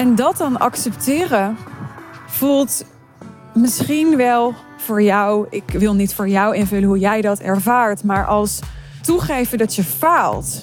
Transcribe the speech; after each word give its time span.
En 0.00 0.14
dat 0.14 0.36
dan 0.36 0.58
accepteren 0.58 1.56
voelt 2.26 2.84
misschien 3.54 4.16
wel 4.16 4.54
voor 4.76 5.02
jou, 5.02 5.46
ik 5.50 5.70
wil 5.70 5.94
niet 5.94 6.14
voor 6.14 6.28
jou 6.28 6.56
invullen 6.56 6.88
hoe 6.88 6.98
jij 6.98 7.20
dat 7.20 7.38
ervaart, 7.38 8.04
maar 8.04 8.26
als 8.26 8.60
toegeven 9.02 9.58
dat 9.58 9.74
je 9.74 9.84
faalt. 9.84 10.60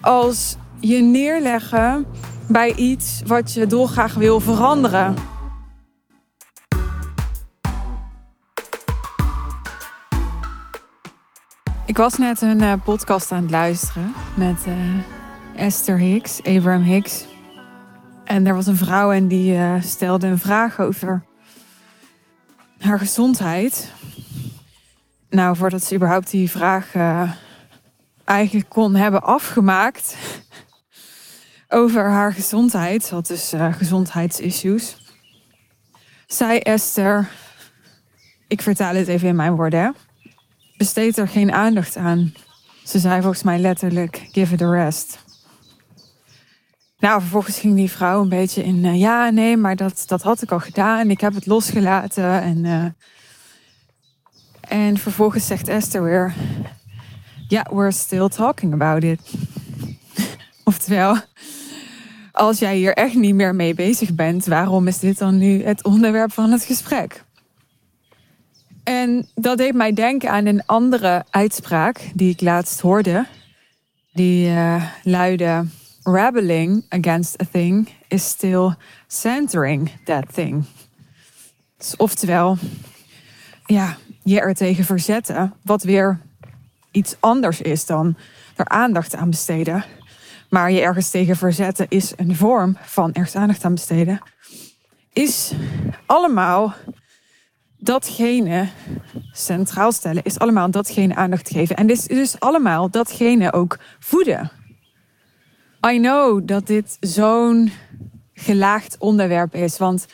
Als 0.00 0.56
je 0.80 1.02
neerleggen 1.02 2.06
bij 2.48 2.74
iets 2.74 3.22
wat 3.26 3.52
je 3.52 3.66
dolgraag 3.66 4.14
wil 4.14 4.40
veranderen. 4.40 5.14
Ik 11.86 11.96
was 11.96 12.18
net 12.18 12.40
een 12.40 12.62
uh, 12.62 12.72
podcast 12.84 13.32
aan 13.32 13.42
het 13.42 13.50
luisteren 13.50 14.12
met 14.34 14.64
uh, 14.68 14.74
Esther 15.64 15.98
Hicks, 15.98 16.38
Abraham 16.44 16.82
Hicks. 16.82 17.35
En 18.26 18.46
er 18.46 18.54
was 18.54 18.66
een 18.66 18.76
vrouw 18.76 19.12
en 19.12 19.28
die 19.28 19.52
uh, 19.52 19.82
stelde 19.82 20.26
een 20.26 20.38
vraag 20.38 20.80
over 20.80 21.24
haar 22.78 22.98
gezondheid. 22.98 23.92
Nou, 25.30 25.56
voordat 25.56 25.84
ze 25.84 25.94
überhaupt 25.94 26.30
die 26.30 26.50
vraag 26.50 26.92
eigenlijk 28.24 28.68
kon 28.68 28.94
hebben 28.94 29.22
afgemaakt 29.22 30.16
over 31.68 32.04
haar 32.04 32.32
gezondheid, 32.32 33.10
had 33.10 33.26
dus 33.26 33.52
gezondheidsissues, 33.70 34.96
zei 36.26 36.58
Esther, 36.58 37.28
ik 38.48 38.62
vertaal 38.62 38.94
het 38.94 39.08
even 39.08 39.28
in 39.28 39.36
mijn 39.36 39.54
woorden 39.54 39.94
besteed 40.76 41.18
er 41.18 41.28
geen 41.28 41.52
aandacht 41.52 41.96
aan. 41.96 42.34
Ze 42.84 42.98
zei 42.98 43.20
volgens 43.20 43.42
mij 43.42 43.58
letterlijk: 43.58 44.28
give 44.32 44.54
it 44.54 44.62
a 44.62 44.70
rest. 44.70 45.24
Nou, 47.06 47.20
vervolgens 47.20 47.58
ging 47.58 47.74
die 47.76 47.90
vrouw 47.90 48.22
een 48.22 48.28
beetje 48.28 48.64
in: 48.64 48.84
uh, 48.84 48.98
ja, 48.98 49.30
nee, 49.30 49.56
maar 49.56 49.76
dat, 49.76 50.04
dat 50.06 50.22
had 50.22 50.42
ik 50.42 50.50
al 50.50 50.60
gedaan. 50.60 51.10
Ik 51.10 51.20
heb 51.20 51.34
het 51.34 51.46
losgelaten. 51.46 52.42
En, 52.42 52.64
uh, 52.64 52.84
en 54.60 54.98
vervolgens 54.98 55.46
zegt 55.46 55.68
Esther 55.68 56.02
weer: 56.02 56.34
ja, 57.48 57.62
yeah, 57.62 57.72
we're 57.72 57.90
still 57.90 58.28
talking 58.28 58.72
about 58.72 59.02
it. 59.02 59.20
Oftewel, 60.64 61.16
als 62.32 62.58
jij 62.58 62.76
hier 62.76 62.92
echt 62.92 63.14
niet 63.14 63.34
meer 63.34 63.54
mee 63.54 63.74
bezig 63.74 64.14
bent, 64.14 64.46
waarom 64.46 64.86
is 64.86 64.98
dit 64.98 65.18
dan 65.18 65.38
nu 65.38 65.64
het 65.64 65.84
onderwerp 65.84 66.32
van 66.32 66.50
het 66.50 66.64
gesprek? 66.64 67.24
En 68.84 69.28
dat 69.34 69.58
deed 69.58 69.74
mij 69.74 69.92
denken 69.92 70.30
aan 70.30 70.46
een 70.46 70.66
andere 70.66 71.24
uitspraak 71.30 72.10
die 72.14 72.30
ik 72.30 72.40
laatst 72.40 72.80
hoorde. 72.80 73.26
Die 74.12 74.48
uh, 74.48 74.84
luidde: 75.02 75.64
Rebelling 76.08 76.84
against 76.88 77.42
a 77.42 77.44
thing 77.44 77.88
is 78.08 78.28
still 78.28 78.76
centering 79.08 79.90
that 80.04 80.34
thing. 80.34 80.64
Dus 81.78 81.96
oftewel, 81.96 82.58
ja, 83.64 83.96
je 84.22 84.40
er 84.40 84.54
tegen 84.54 84.84
verzetten, 84.84 85.54
wat 85.62 85.82
weer 85.82 86.20
iets 86.90 87.16
anders 87.20 87.60
is 87.60 87.86
dan 87.86 88.16
er 88.56 88.68
aandacht 88.68 89.14
aan 89.14 89.30
besteden. 89.30 89.84
Maar 90.50 90.70
je 90.70 90.80
ergens 90.80 91.10
tegen 91.10 91.36
verzetten 91.36 91.86
is 91.88 92.12
een 92.16 92.36
vorm 92.36 92.76
van 92.80 93.12
ergens 93.12 93.36
aandacht 93.36 93.64
aan 93.64 93.74
besteden. 93.74 94.20
Is 95.12 95.52
allemaal 96.06 96.74
datgene 97.78 98.68
centraal 99.32 99.92
stellen, 99.92 100.22
is 100.22 100.38
allemaal 100.38 100.70
datgene 100.70 101.14
aandacht 101.14 101.48
geven. 101.48 101.76
En 101.76 101.86
dit 101.86 101.98
is 101.98 102.06
dus 102.06 102.40
allemaal 102.40 102.90
datgene 102.90 103.52
ook 103.52 103.78
voeden. 103.98 104.50
I 105.90 105.98
know 105.98 106.46
dat 106.46 106.66
dit 106.66 106.96
zo'n 107.00 107.70
gelaagd 108.34 108.96
onderwerp 108.98 109.54
is, 109.54 109.78
want 109.78 110.06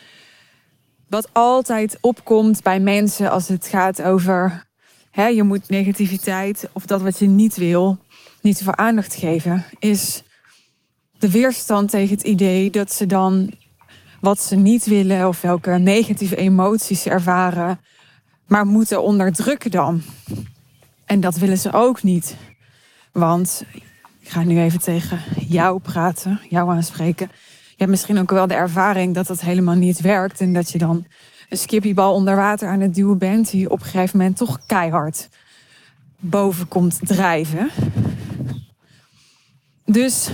wat 1.08 1.28
altijd 1.32 1.98
opkomt 2.00 2.62
bij 2.62 2.80
mensen 2.80 3.30
als 3.30 3.48
het 3.48 3.66
gaat 3.66 4.02
over 4.02 4.66
hè, 5.10 5.26
je 5.26 5.42
moet 5.42 5.68
negativiteit 5.68 6.68
of 6.72 6.86
dat 6.86 7.02
wat 7.02 7.18
je 7.18 7.26
niet 7.26 7.56
wil, 7.56 7.98
niet 8.40 8.62
voor 8.62 8.76
aandacht 8.76 9.14
geven, 9.14 9.64
is 9.78 10.22
de 11.18 11.30
weerstand 11.30 11.90
tegen 11.90 12.16
het 12.16 12.26
idee 12.26 12.70
dat 12.70 12.92
ze 12.92 13.06
dan 13.06 13.52
wat 14.20 14.40
ze 14.40 14.56
niet 14.56 14.84
willen 14.84 15.28
of 15.28 15.40
welke 15.40 15.70
negatieve 15.70 16.36
emoties 16.36 17.02
ze 17.02 17.10
ervaren, 17.10 17.80
maar 18.46 18.66
moeten 18.66 19.02
onderdrukken 19.02 19.70
dan. 19.70 20.02
En 21.04 21.20
dat 21.20 21.36
willen 21.36 21.58
ze 21.58 21.72
ook 21.72 22.02
niet. 22.02 22.36
Want 23.12 23.64
ik 24.22 24.28
ga 24.28 24.42
nu 24.42 24.60
even 24.60 24.80
tegen 24.80 25.18
jou 25.48 25.80
praten, 25.80 26.40
jou 26.48 26.70
aanspreken. 26.70 27.28
Je 27.68 27.78
hebt 27.78 27.90
misschien 27.90 28.18
ook 28.18 28.30
wel 28.30 28.46
de 28.46 28.54
ervaring 28.54 29.14
dat 29.14 29.26
dat 29.26 29.40
helemaal 29.40 29.74
niet 29.74 30.00
werkt 30.00 30.40
en 30.40 30.52
dat 30.52 30.70
je 30.70 30.78
dan 30.78 31.06
een 31.48 31.58
skippiebal 31.58 32.14
onder 32.14 32.36
water 32.36 32.68
aan 32.68 32.80
het 32.80 32.94
duwen 32.94 33.18
bent, 33.18 33.50
die 33.50 33.70
op 33.70 33.80
een 33.80 33.84
gegeven 33.86 34.18
moment 34.18 34.36
toch 34.36 34.66
keihard 34.66 35.28
boven 36.20 36.68
komt 36.68 36.98
drijven. 37.02 37.70
Dus 39.84 40.30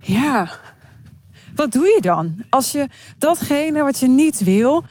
ja, 0.00 0.50
wat 1.54 1.72
doe 1.72 1.86
je 1.86 2.00
dan? 2.00 2.44
Als 2.50 2.72
je 2.72 2.88
datgene 3.18 3.82
wat 3.82 3.98
je 3.98 4.08
niet 4.08 4.44
wil, 4.44 4.84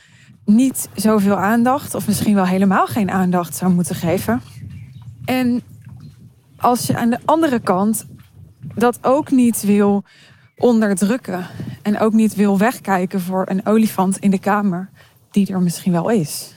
niet 0.45 0.89
zoveel 0.95 1.35
aandacht, 1.35 1.95
of 1.95 2.07
misschien 2.07 2.35
wel 2.35 2.45
helemaal 2.45 2.88
geen 2.88 3.11
aandacht 3.11 3.56
zou 3.56 3.73
moeten 3.73 3.95
geven. 3.95 4.41
En 5.25 5.61
als 6.59 6.88
je 6.88 6.97
aan 6.97 7.09
de 7.09 7.19
andere 7.25 7.59
kant 7.59 8.06
dat 8.75 9.00
ook 9.01 9.31
niet 9.31 9.62
wil 9.62 10.03
onderdrukken 10.57 11.47
en 11.81 12.00
ook 12.00 12.13
niet 12.13 12.35
wil 12.35 12.57
wegkijken 12.57 13.22
voor 13.22 13.45
een 13.50 13.66
olifant 13.66 14.18
in 14.18 14.31
de 14.31 14.40
kamer, 14.40 14.90
die 15.31 15.53
er 15.53 15.62
misschien 15.62 15.91
wel 15.91 16.09
is. 16.09 16.53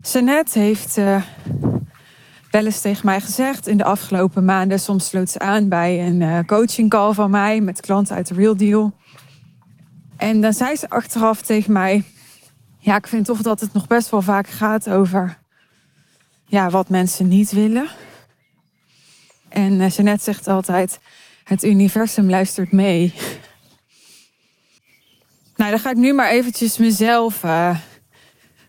Jeannette 0.00 0.58
heeft 0.58 0.96
uh, 0.96 1.22
wel 2.50 2.64
eens 2.64 2.80
tegen 2.80 3.06
mij 3.06 3.20
gezegd 3.20 3.66
in 3.66 3.76
de 3.76 3.84
afgelopen 3.84 4.44
maanden. 4.44 4.80
Soms 4.80 5.06
sloot 5.06 5.30
ze 5.30 5.38
aan 5.38 5.68
bij 5.68 6.06
een 6.06 6.20
uh, 6.20 6.38
coaching 6.46 6.90
call 6.90 7.12
van 7.12 7.30
mij 7.30 7.60
met 7.60 7.80
klanten 7.80 8.16
uit 8.16 8.28
de 8.28 8.34
Real 8.34 8.56
Deal. 8.56 8.92
En 10.16 10.40
dan 10.40 10.52
zei 10.52 10.76
ze 10.76 10.88
achteraf 10.88 11.42
tegen 11.42 11.72
mij: 11.72 12.04
Ja, 12.78 12.96
ik 12.96 13.06
vind 13.06 13.24
toch 13.24 13.42
dat 13.42 13.60
het 13.60 13.72
nog 13.72 13.86
best 13.86 14.10
wel 14.10 14.22
vaak 14.22 14.48
gaat 14.48 14.90
over 14.90 15.38
ja, 16.44 16.70
wat 16.70 16.88
mensen 16.88 17.28
niet 17.28 17.52
willen. 17.52 17.88
En 19.56 19.72
uh, 19.80 19.90
Jeannette 19.90 20.24
zegt 20.24 20.46
altijd: 20.48 20.98
Het 21.44 21.64
universum 21.64 22.30
luistert 22.30 22.72
mee. 22.72 23.14
nou, 25.56 25.70
dan 25.70 25.78
ga 25.78 25.90
ik 25.90 25.96
nu 25.96 26.12
maar 26.12 26.30
eventjes 26.30 26.78
mezelf 26.78 27.42
uh, 27.44 27.78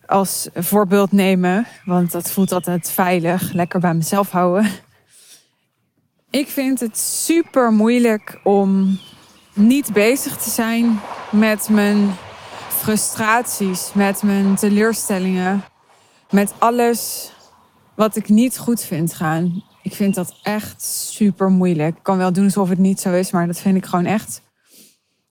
als 0.06 0.50
voorbeeld 0.54 1.12
nemen. 1.12 1.68
Want 1.86 2.12
dat 2.12 2.32
voelt 2.32 2.52
altijd 2.52 2.92
veilig. 2.92 3.54
Lekker 3.54 3.80
bij 3.80 3.94
mezelf 3.94 4.30
houden. 4.30 4.72
Ik 6.30 6.48
vind 6.48 6.80
het 6.80 6.98
super 6.98 7.72
moeilijk 7.72 8.40
om 8.44 9.00
niet 9.54 9.94
bezig 9.94 10.38
te 10.38 10.50
zijn 10.50 11.00
met 11.32 11.70
mijn 11.70 12.16
frustraties, 12.68 13.92
met 13.94 14.24
mijn 14.24 14.56
teleurstellingen, 14.56 15.64
met 16.30 16.54
alles 16.58 17.32
wat 17.96 18.16
ik 18.16 18.30
niet 18.30 18.58
goed 18.58 18.82
vind 18.82 19.14
gaan. 19.14 19.64
Ik 19.88 19.96
vind 19.96 20.16
dat 20.16 20.34
echt 20.44 20.82
super 20.82 21.50
moeilijk. 21.50 21.98
Ik 21.98 22.04
kan 22.04 22.18
wel 22.18 22.34
doen 22.34 22.44
alsof 22.44 22.70
het 22.70 22.78
niet 22.78 23.00
zo 23.00 23.14
is, 23.14 23.32
maar 23.32 23.48
dat 23.48 23.60
vind 23.60 23.78
ik 23.78 23.86
gewoon 23.86 24.06
echt. 24.06 24.42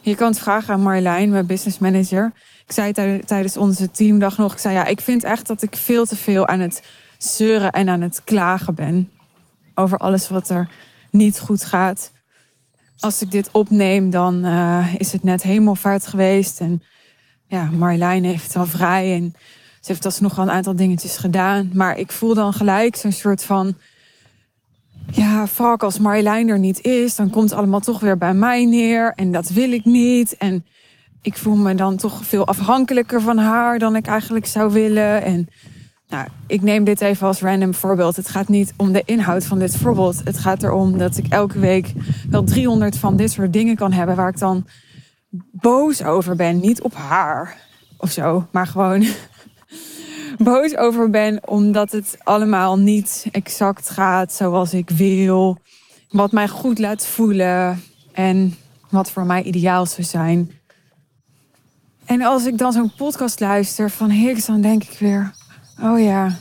Je 0.02 0.14
kan 0.14 0.28
het 0.28 0.38
vragen 0.38 0.74
aan 0.74 0.82
Marjolein, 0.82 1.30
mijn 1.30 1.46
business 1.46 1.78
manager. 1.78 2.32
Ik 2.66 2.72
zei 2.72 2.92
tijdens 3.24 3.56
onze 3.56 3.90
teamdag 3.90 4.38
nog, 4.38 4.52
ik 4.52 4.58
zei 4.58 4.74
ja, 4.74 4.84
ik 4.84 5.00
vind 5.00 5.24
echt 5.24 5.46
dat 5.46 5.62
ik 5.62 5.76
veel 5.76 6.06
te 6.06 6.16
veel 6.16 6.46
aan 6.46 6.60
het 6.60 6.82
zeuren 7.18 7.72
en 7.72 7.88
aan 7.88 8.00
het 8.00 8.24
klagen 8.24 8.74
ben. 8.74 9.10
Over 9.74 9.98
alles 9.98 10.28
wat 10.28 10.48
er 10.48 10.68
niet 11.10 11.38
goed 11.38 11.64
gaat. 11.64 12.12
Als 12.98 13.22
ik 13.22 13.30
dit 13.30 13.48
opneem, 13.52 14.10
dan 14.10 14.46
uh, 14.46 14.94
is 14.98 15.12
het 15.12 15.22
net 15.22 15.42
hemelvaart 15.42 16.06
geweest. 16.06 16.60
En 16.60 16.82
ja, 17.46 17.64
Marjolein 17.64 18.24
heeft 18.24 18.56
al 18.56 18.66
vrij 18.66 19.14
en 19.14 19.34
ze 19.80 19.92
heeft 19.92 20.04
alsnog 20.04 20.38
al 20.38 20.44
een 20.44 20.50
aantal 20.50 20.76
dingetjes 20.76 21.16
gedaan. 21.16 21.70
Maar 21.72 21.98
ik 21.98 22.12
voel 22.12 22.34
dan 22.34 22.52
gelijk 22.52 22.96
zo'n 22.96 23.12
soort 23.12 23.42
van... 23.42 23.76
Ja, 25.12 25.46
fuck, 25.46 25.82
als 25.82 25.98
Marjolein 25.98 26.48
er 26.48 26.58
niet 26.58 26.80
is, 26.80 27.16
dan 27.16 27.30
komt 27.30 27.50
het 27.50 27.58
allemaal 27.58 27.80
toch 27.80 28.00
weer 28.00 28.18
bij 28.18 28.34
mij 28.34 28.64
neer. 28.64 29.12
En 29.14 29.32
dat 29.32 29.48
wil 29.48 29.72
ik 29.72 29.84
niet. 29.84 30.36
En 30.36 30.64
ik 31.22 31.36
voel 31.36 31.56
me 31.56 31.74
dan 31.74 31.96
toch 31.96 32.24
veel 32.24 32.46
afhankelijker 32.46 33.20
van 33.20 33.38
haar 33.38 33.78
dan 33.78 33.96
ik 33.96 34.06
eigenlijk 34.06 34.46
zou 34.46 34.72
willen. 34.72 35.22
En 35.22 35.48
nou, 36.08 36.26
ik 36.46 36.62
neem 36.62 36.84
dit 36.84 37.00
even 37.00 37.26
als 37.26 37.40
random 37.40 37.74
voorbeeld. 37.74 38.16
Het 38.16 38.28
gaat 38.28 38.48
niet 38.48 38.74
om 38.76 38.92
de 38.92 39.02
inhoud 39.04 39.44
van 39.44 39.58
dit 39.58 39.76
voorbeeld. 39.76 40.20
Het 40.24 40.38
gaat 40.38 40.62
erom 40.62 40.98
dat 40.98 41.16
ik 41.16 41.26
elke 41.28 41.58
week 41.58 41.92
wel 42.30 42.44
300 42.44 42.98
van 42.98 43.16
dit 43.16 43.30
soort 43.30 43.52
dingen 43.52 43.76
kan 43.76 43.92
hebben 43.92 44.16
waar 44.16 44.28
ik 44.28 44.38
dan 44.38 44.66
boos 45.52 46.02
over 46.02 46.36
ben. 46.36 46.60
Niet 46.60 46.82
op 46.82 46.94
haar 46.94 47.56
of 47.98 48.10
zo, 48.10 48.46
maar 48.52 48.66
gewoon 48.66 49.04
boos 50.38 50.76
over 50.76 51.10
ben 51.10 51.48
omdat 51.48 51.92
het 51.92 52.16
allemaal 52.22 52.78
niet 52.78 53.26
exact 53.32 53.90
gaat 53.90 54.32
zoals 54.32 54.74
ik 54.74 54.90
wil. 54.90 55.58
Wat 56.08 56.32
mij 56.32 56.48
goed 56.48 56.78
laat 56.78 57.06
voelen. 57.06 57.82
En 58.12 58.56
wat 58.90 59.10
voor 59.10 59.26
mij 59.26 59.42
ideaal 59.42 59.86
zou 59.86 60.06
zijn. 60.06 60.50
En 62.04 62.22
als 62.22 62.46
ik 62.46 62.58
dan 62.58 62.72
zo'n 62.72 62.92
podcast 62.96 63.40
luister 63.40 63.90
van 63.90 64.10
Hicks, 64.10 64.46
dan 64.46 64.60
denk 64.60 64.82
ik 64.84 64.98
weer: 64.98 65.34
oh 65.82 66.00
ja, 66.00 66.36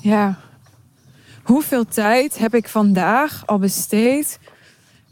ja. 0.00 0.38
Hoeveel 1.42 1.84
tijd 1.84 2.38
heb 2.38 2.54
ik 2.54 2.68
vandaag 2.68 3.46
al 3.46 3.58
besteed 3.58 4.38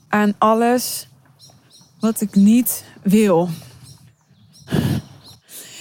aan 0.08 0.34
alles 0.38 1.08
wat 2.00 2.20
ik 2.20 2.34
niet 2.34 2.84
wil? 3.02 3.48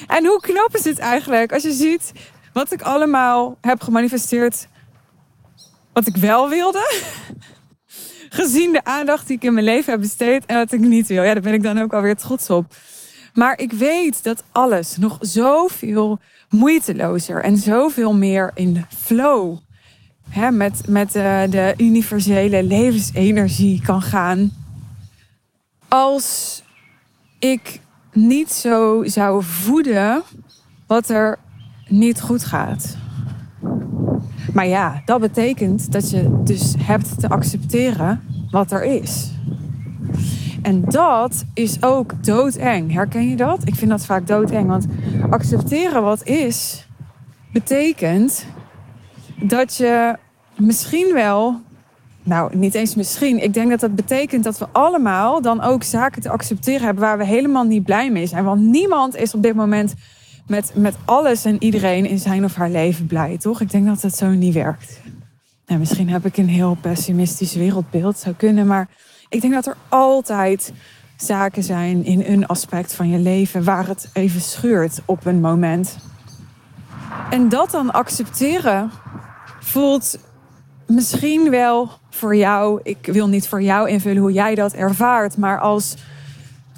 En 0.07 0.25
hoe 0.25 0.39
knap 0.42 0.75
is 0.75 0.83
het 0.83 1.00
eigenlijk 1.00 1.54
als 1.54 1.63
je 1.63 1.71
ziet 1.71 2.12
wat 2.54 2.71
ik 2.71 2.81
allemaal 2.81 3.57
heb 3.62 3.81
gemanifesteerd, 3.81 4.68
wat 5.94 6.07
ik 6.07 6.15
wel 6.15 6.50
wilde, 6.50 7.04
gezien 8.30 8.71
de 8.71 8.83
aandacht 8.83 9.27
die 9.27 9.36
ik 9.36 9.44
in 9.44 9.54
mijn 9.54 9.65
leven 9.65 9.92
heb 9.92 10.01
besteed 10.01 10.45
en 10.45 10.56
wat 10.56 10.71
ik 10.71 10.80
niet 10.80 11.07
wil. 11.07 11.24
Ja, 11.24 11.33
daar 11.33 11.42
ben 11.42 11.54
ik 11.54 11.63
dan 11.63 11.81
ook 11.81 11.94
alweer 11.94 12.15
trots 12.15 12.50
op. 12.50 12.65
Maar 13.33 13.59
ik 13.59 13.71
weet 13.71 14.24
dat 14.24 14.44
alles 14.51 14.98
nog 14.98 15.18
zoveel 15.19 16.19
moeitelozer 16.50 17.44
en 17.44 17.57
zoveel 17.57 18.13
meer 18.13 18.51
in 18.53 18.86
flow 18.98 19.57
hè, 20.30 20.51
met, 20.51 20.81
met 20.88 21.15
uh, 21.15 21.42
de 21.50 21.74
universele 21.77 22.63
levensenergie 22.63 23.81
kan 23.81 24.01
gaan. 24.01 24.51
Als 25.88 26.62
ik 27.39 27.80
niet 28.18 28.52
zo 28.52 29.04
zou 29.04 29.44
voeden 29.44 30.22
wat 30.88 31.10
er 31.10 31.38
niet 31.88 32.22
goed 32.22 32.44
gaat. 32.44 32.98
Maar 34.54 34.68
ja, 34.68 35.02
dat 35.06 35.19
betekent 35.19 35.92
dat 35.92 36.10
je 36.10 36.42
dus 36.44 36.75
hebt 36.78 37.19
te 37.19 37.30
accepteren 37.30 38.22
wat 38.52 38.72
er 38.72 38.84
is. 38.84 39.31
En 40.62 40.81
dat 40.81 41.46
is 41.54 41.84
ook 41.84 42.24
doodeng. 42.24 42.94
Herken 42.94 43.30
je 43.30 43.36
dat? 43.36 43.68
Ik 43.68 43.75
vind 43.75 43.92
dat 43.92 44.06
vaak 44.06 44.28
doodeng. 44.28 44.68
Want 44.68 44.86
accepteren 45.30 46.04
wat 46.04 46.24
is, 46.24 46.88
betekent 47.52 48.46
dat 49.42 49.75
je 49.75 50.16
misschien 50.56 51.13
wel. 51.13 51.66
Nou, 52.27 52.56
niet 52.56 52.75
eens 52.75 52.95
misschien. 52.95 53.44
Ik 53.44 53.53
denk 53.53 53.69
dat 53.69 53.79
dat 53.79 53.95
betekent 53.95 54.44
dat 54.44 54.57
we 54.57 54.68
allemaal 54.71 55.41
dan 55.41 55.62
ook 55.62 55.83
zaken 55.83 56.21
te 56.21 56.29
accepteren 56.29 56.81
hebben 56.81 57.03
waar 57.03 57.18
we 57.18 57.25
helemaal 57.25 57.63
niet 57.63 57.83
blij 57.83 58.12
mee 58.12 58.27
zijn. 58.27 58.44
Want 58.44 58.62
niemand 58.62 59.15
is 59.15 59.33
op 59.33 59.44
dit 59.44 59.56
moment 59.56 59.94
met, 60.47 60.71
met 60.75 60.95
alles 61.06 61.45
en 61.45 61.63
iedereen 61.63 62.06
in 62.06 62.19
zijn 62.19 62.44
of 62.44 62.56
haar 62.56 62.69
leven 62.69 63.06
blij, 63.06 63.38
toch? 63.38 63.62
Ik 63.62 63.71
denk 63.71 63.85
dat 63.85 64.01
het 64.01 64.15
zo 64.15 64.27
niet 64.29 64.53
werkt. 64.53 65.01
Nou, 65.65 65.79
misschien 65.79 66.09
heb 66.09 66.25
ik 66.25 66.38
een 66.38 66.50
heel 66.50 66.77
pessimistisch 66.81 67.56
wereldbeeld, 67.56 68.18
zou 68.18 68.35
kunnen, 68.35 68.68
maar 68.68 68.88
ik 69.29 69.41
denk 69.41 69.53
dat 69.53 69.65
er 69.65 69.77
altijd 69.88 70.74
zaken 71.18 71.63
zijn 71.63 72.06
in 72.06 72.24
een 72.25 72.47
aspect 72.47 72.94
van 72.94 73.09
je 73.09 73.19
leven 73.19 73.63
waar 73.63 73.88
het 73.88 74.09
even 74.13 74.41
scheurt 74.41 75.01
op 75.06 75.25
een 75.25 75.39
moment. 75.39 75.97
En 77.29 77.50
dat 77.50 77.71
dan 77.71 77.91
accepteren 77.91 78.91
voelt 79.59 80.19
misschien 80.88 81.50
wel 81.50 81.89
voor 82.18 82.36
jou, 82.36 82.80
ik 82.84 82.98
wil 83.02 83.28
niet 83.28 83.48
voor 83.48 83.62
jou 83.62 83.90
invullen 83.90 84.22
hoe 84.22 84.31
jij 84.31 84.56
dat 84.56 84.74
ervaart, 84.74 85.38
maar 85.38 85.60
als, 85.60 85.96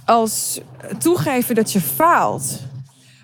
als 0.06 0.62
toegeven 0.98 1.56
dat 1.56 1.72
je 1.72 1.82
faalt 1.82 2.68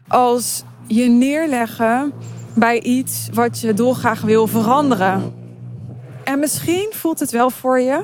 als 0.08 0.64
je 0.88 1.10
neerleggen 1.10 2.14
bij 2.54 2.82
iets 2.82 3.30
wat 3.34 3.60
je 3.60 3.74
dolgraag 3.74 4.22
wil 4.22 4.48
veranderen. 4.48 5.34
En 6.24 6.40
misschien 6.40 6.88
voelt 6.92 7.20
het 7.20 7.32
wel 7.32 7.50
voor 7.50 7.80
je, 7.80 8.04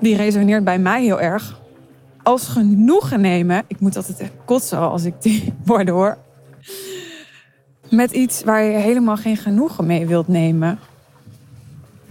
die 0.00 0.16
resoneert 0.16 0.64
bij 0.64 0.78
mij 0.78 1.02
heel 1.02 1.20
erg, 1.20 1.60
als 2.22 2.48
genoegen 2.48 3.20
nemen. 3.20 3.62
Ik 3.66 3.80
moet 3.80 3.96
altijd 3.96 4.30
kotsen 4.44 4.78
als 4.78 5.04
ik 5.04 5.14
die 5.22 5.52
woorden 5.64 5.94
hoor. 5.94 6.18
Met 7.90 8.10
iets 8.10 8.44
waar 8.44 8.62
je 8.62 8.76
helemaal 8.76 9.16
geen 9.16 9.36
genoegen 9.36 9.86
mee 9.86 10.06
wilt 10.06 10.28
nemen. 10.28 10.78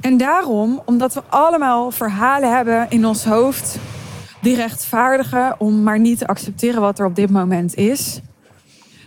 En 0.03 0.17
daarom, 0.17 0.81
omdat 0.85 1.13
we 1.13 1.23
allemaal 1.29 1.91
verhalen 1.91 2.55
hebben 2.55 2.89
in 2.89 3.05
ons 3.05 3.23
hoofd 3.23 3.77
die 4.41 4.55
rechtvaardigen 4.55 5.59
om 5.59 5.83
maar 5.83 5.99
niet 5.99 6.17
te 6.17 6.27
accepteren 6.27 6.81
wat 6.81 6.99
er 6.99 7.05
op 7.05 7.15
dit 7.15 7.29
moment 7.29 7.75
is, 7.75 8.19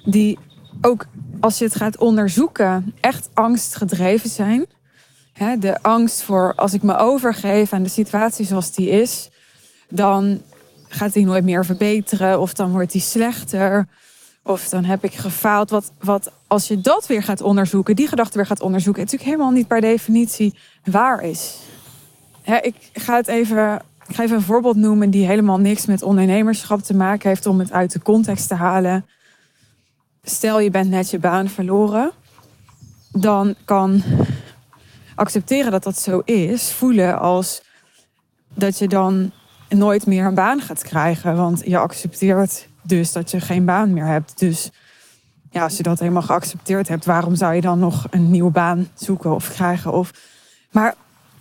die 0.04 0.38
ook 0.80 1.06
als 1.40 1.58
je 1.58 1.64
het 1.64 1.74
gaat 1.74 1.98
onderzoeken, 1.98 2.94
echt 3.00 3.28
angstgedreven 3.34 4.30
zijn. 4.30 4.66
de 5.58 5.82
angst 5.82 6.22
voor 6.22 6.54
als 6.54 6.72
ik 6.72 6.82
me 6.82 6.96
overgeef 6.96 7.72
aan 7.72 7.82
de 7.82 7.88
situatie 7.88 8.46
zoals 8.46 8.72
die 8.72 8.88
is, 8.88 9.28
dan 9.88 10.42
gaat 10.88 11.12
die 11.12 11.24
nooit 11.24 11.44
meer 11.44 11.64
verbeteren 11.64 12.40
of 12.40 12.52
dan 12.52 12.70
wordt 12.70 12.92
die 12.92 13.00
slechter. 13.00 13.88
Of 14.46 14.68
dan 14.68 14.84
heb 14.84 15.04
ik 15.04 15.14
gefaald. 15.14 15.70
Wat, 15.70 15.92
wat 15.98 16.32
als 16.46 16.68
je 16.68 16.80
dat 16.80 17.06
weer 17.06 17.22
gaat 17.22 17.40
onderzoeken, 17.40 17.96
die 17.96 18.08
gedachte 18.08 18.36
weer 18.36 18.46
gaat 18.46 18.60
onderzoeken, 18.60 19.02
natuurlijk 19.02 19.30
helemaal 19.30 19.52
niet 19.52 19.66
per 19.66 19.80
definitie 19.80 20.54
waar 20.84 21.22
is. 21.22 21.58
ik 22.62 22.74
ga 22.92 23.16
het 23.16 23.28
even. 23.28 23.82
Ik 24.08 24.14
ga 24.14 24.22
even 24.22 24.36
een 24.36 24.42
voorbeeld 24.42 24.76
noemen 24.76 25.10
die 25.10 25.26
helemaal 25.26 25.58
niks 25.58 25.86
met 25.86 26.02
ondernemerschap 26.02 26.80
te 26.80 26.94
maken 26.94 27.28
heeft 27.28 27.46
om 27.46 27.58
het 27.58 27.72
uit 27.72 27.92
de 27.92 28.02
context 28.02 28.48
te 28.48 28.54
halen 28.54 29.04
stel 30.28 30.60
je 30.60 30.70
bent 30.70 30.90
net 30.90 31.10
je 31.10 31.18
baan 31.18 31.48
verloren, 31.48 32.10
dan 33.12 33.54
kan 33.64 34.02
accepteren 35.14 35.70
dat 35.70 35.82
dat 35.82 35.98
zo 35.98 36.18
is, 36.24 36.72
voelen 36.72 37.18
als 37.18 37.62
dat 38.54 38.78
je 38.78 38.88
dan 38.88 39.30
nooit 39.68 40.06
meer 40.06 40.24
een 40.24 40.34
baan 40.34 40.60
gaat 40.60 40.82
krijgen. 40.82 41.36
Want 41.36 41.62
je 41.64 41.78
accepteert 41.78 42.68
dus 42.88 43.12
dat 43.12 43.30
je 43.30 43.40
geen 43.40 43.64
baan 43.64 43.92
meer 43.92 44.06
hebt. 44.06 44.38
Dus 44.38 44.70
ja, 45.50 45.62
als 45.62 45.76
je 45.76 45.82
dat 45.82 45.98
helemaal 45.98 46.22
geaccepteerd 46.22 46.88
hebt, 46.88 47.04
waarom 47.04 47.34
zou 47.34 47.54
je 47.54 47.60
dan 47.60 47.78
nog 47.78 48.06
een 48.10 48.30
nieuwe 48.30 48.50
baan 48.50 48.88
zoeken 48.94 49.34
of 49.34 49.52
krijgen? 49.52 49.92
Of... 49.92 50.10
Maar 50.70 50.94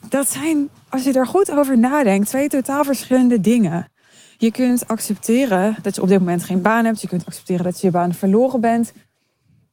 dat 0.09 0.29
zijn, 0.29 0.69
als 0.89 1.03
je 1.03 1.13
er 1.13 1.27
goed 1.27 1.51
over 1.51 1.77
nadenkt, 1.77 2.27
twee 2.27 2.49
totaal 2.49 2.83
verschillende 2.83 3.41
dingen. 3.41 3.87
Je 4.37 4.51
kunt 4.51 4.87
accepteren 4.87 5.75
dat 5.81 5.95
je 5.95 6.01
op 6.01 6.07
dit 6.07 6.19
moment 6.19 6.43
geen 6.43 6.61
baan 6.61 6.85
hebt. 6.85 7.01
Je 7.01 7.07
kunt 7.07 7.25
accepteren 7.25 7.63
dat 7.63 7.79
je 7.81 7.87
je 7.87 7.93
baan 7.93 8.13
verloren 8.13 8.61
bent. 8.61 8.93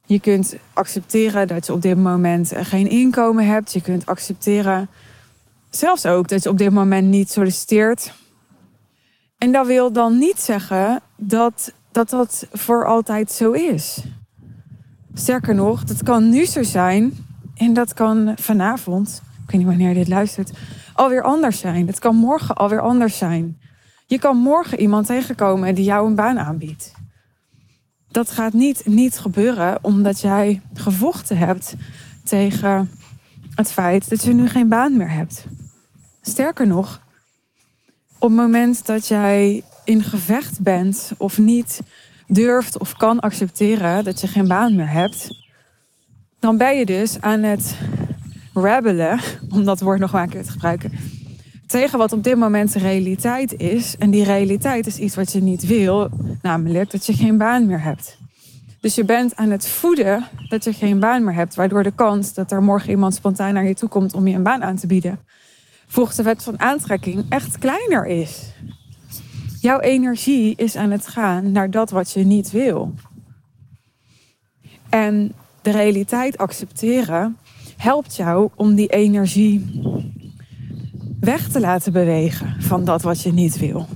Je 0.06 0.20
kunt 0.20 0.56
accepteren 0.72 1.48
dat 1.48 1.66
je 1.66 1.72
op 1.72 1.82
dit 1.82 1.96
moment 1.96 2.52
geen 2.56 2.88
inkomen 2.88 3.46
hebt. 3.46 3.72
Je 3.72 3.80
kunt 3.80 4.06
accepteren 4.06 4.88
zelfs 5.70 6.06
ook 6.06 6.28
dat 6.28 6.42
je 6.42 6.48
op 6.48 6.58
dit 6.58 6.70
moment 6.70 7.08
niet 7.08 7.30
solliciteert. 7.30 8.12
En 9.38 9.52
dat 9.52 9.66
wil 9.66 9.92
dan 9.92 10.18
niet 10.18 10.40
zeggen 10.40 11.00
dat 11.28 11.72
dat, 11.92 12.10
dat 12.10 12.46
voor 12.52 12.86
altijd 12.86 13.30
zo 13.30 13.50
is. 13.50 14.04
Sterker 15.14 15.54
nog, 15.54 15.84
dat 15.84 16.02
kan 16.02 16.28
nu 16.28 16.44
zo 16.44 16.62
zijn 16.62 17.12
en 17.54 17.72
dat 17.72 17.94
kan 17.94 18.32
vanavond, 18.36 19.22
ik 19.24 19.50
weet 19.50 19.60
niet 19.60 19.66
wanneer 19.66 19.94
dit 19.94 20.08
luistert, 20.08 20.50
alweer 20.94 21.22
anders 21.22 21.58
zijn. 21.58 21.86
Dat 21.86 21.98
kan 21.98 22.16
morgen 22.16 22.54
alweer 22.54 22.80
anders 22.80 23.18
zijn. 23.18 23.60
Je 24.06 24.18
kan 24.18 24.36
morgen 24.36 24.80
iemand 24.80 25.06
tegenkomen 25.06 25.74
die 25.74 25.84
jou 25.84 26.06
een 26.06 26.14
baan 26.14 26.38
aanbiedt. 26.38 26.92
Dat 28.08 28.30
gaat 28.30 28.52
niet, 28.52 28.86
niet 28.86 29.18
gebeuren 29.18 29.78
omdat 29.84 30.20
jij 30.20 30.62
gevochten 30.74 31.38
hebt 31.38 31.74
tegen 32.24 32.90
het 33.54 33.72
feit 33.72 34.08
dat 34.08 34.22
je 34.22 34.32
nu 34.32 34.48
geen 34.48 34.68
baan 34.68 34.96
meer 34.96 35.10
hebt. 35.10 35.46
Sterker 36.20 36.66
nog, 36.66 37.00
op 38.18 38.28
het 38.28 38.38
moment 38.38 38.86
dat 38.86 39.08
jij 39.08 39.64
in 39.84 40.02
gevecht 40.02 40.60
bent 40.60 41.12
of 41.16 41.38
niet 41.38 41.80
durft 42.26 42.78
of 42.78 42.96
kan 42.96 43.20
accepteren 43.20 44.04
dat 44.04 44.20
je 44.20 44.26
geen 44.26 44.48
baan 44.48 44.76
meer 44.76 44.90
hebt, 44.90 45.42
dan 46.38 46.56
ben 46.56 46.76
je 46.76 46.86
dus 46.86 47.20
aan 47.20 47.42
het 47.42 47.76
rebellen, 48.54 49.20
om 49.54 49.64
dat 49.64 49.80
woord 49.80 50.00
nog 50.00 50.12
maar 50.12 50.22
een 50.22 50.28
keer 50.28 50.44
te 50.44 50.50
gebruiken, 50.50 50.92
tegen 51.66 51.98
wat 51.98 52.12
op 52.12 52.24
dit 52.24 52.36
moment 52.36 52.72
de 52.72 52.78
realiteit 52.78 53.60
is. 53.60 53.96
En 53.98 54.10
die 54.10 54.24
realiteit 54.24 54.86
is 54.86 54.98
iets 54.98 55.14
wat 55.14 55.32
je 55.32 55.42
niet 55.42 55.66
wil, 55.66 56.08
namelijk 56.42 56.90
dat 56.90 57.06
je 57.06 57.12
geen 57.12 57.38
baan 57.38 57.66
meer 57.66 57.82
hebt. 57.82 58.18
Dus 58.80 58.94
je 58.94 59.04
bent 59.04 59.36
aan 59.36 59.50
het 59.50 59.68
voeden 59.68 60.24
dat 60.48 60.64
je 60.64 60.72
geen 60.72 61.00
baan 61.00 61.24
meer 61.24 61.34
hebt, 61.34 61.54
waardoor 61.54 61.82
de 61.82 61.94
kans 61.94 62.34
dat 62.34 62.52
er 62.52 62.62
morgen 62.62 62.90
iemand 62.90 63.14
spontaan 63.14 63.54
naar 63.54 63.64
je 63.64 63.74
toe 63.74 63.88
komt 63.88 64.14
om 64.14 64.26
je 64.26 64.34
een 64.34 64.42
baan 64.42 64.62
aan 64.62 64.76
te 64.76 64.86
bieden, 64.86 65.18
volgens 65.86 66.16
de 66.16 66.22
wet 66.22 66.42
van 66.42 66.60
aantrekking 66.60 67.24
echt 67.28 67.58
kleiner 67.58 68.06
is. 68.06 68.52
Jouw 69.62 69.80
energie 69.80 70.56
is 70.56 70.76
aan 70.76 70.90
het 70.90 71.06
gaan 71.06 71.52
naar 71.52 71.70
dat 71.70 71.90
wat 71.90 72.12
je 72.12 72.24
niet 72.24 72.50
wil. 72.50 72.94
En 74.88 75.32
de 75.60 75.70
realiteit 75.70 76.38
accepteren 76.38 77.36
helpt 77.76 78.16
jou 78.16 78.50
om 78.54 78.74
die 78.74 78.88
energie 78.88 79.82
weg 81.20 81.48
te 81.48 81.60
laten 81.60 81.92
bewegen 81.92 82.62
van 82.62 82.84
dat 82.84 83.02
wat 83.02 83.22
je 83.22 83.32
niet 83.32 83.58
wil. 83.58 83.86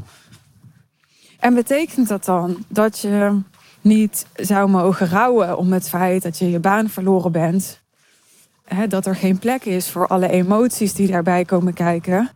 En 1.38 1.54
betekent 1.54 2.08
dat 2.08 2.24
dan 2.24 2.64
dat 2.68 2.98
je 2.98 3.40
niet 3.80 4.26
zou 4.34 4.70
mogen 4.70 5.08
rouwen 5.08 5.58
om 5.58 5.72
het 5.72 5.88
feit 5.88 6.22
dat 6.22 6.38
je 6.38 6.50
je 6.50 6.60
baan 6.60 6.88
verloren 6.88 7.32
bent? 7.32 7.80
Dat 8.88 9.06
er 9.06 9.16
geen 9.16 9.38
plek 9.38 9.64
is 9.64 9.90
voor 9.90 10.06
alle 10.06 10.28
emoties 10.28 10.92
die 10.92 11.10
daarbij 11.10 11.44
komen 11.44 11.74
kijken. 11.74 12.30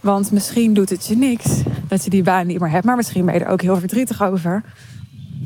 Want 0.00 0.32
misschien 0.32 0.74
doet 0.74 0.90
het 0.90 1.06
je 1.06 1.16
niks. 1.16 1.62
Dat 1.90 2.04
je 2.04 2.10
die 2.10 2.22
baan 2.22 2.46
niet 2.46 2.60
meer 2.60 2.70
hebt. 2.70 2.84
Maar 2.84 2.96
misschien 2.96 3.24
ben 3.24 3.34
je 3.34 3.40
er 3.40 3.50
ook 3.50 3.62
heel 3.62 3.78
verdrietig 3.78 4.22
over. 4.22 4.62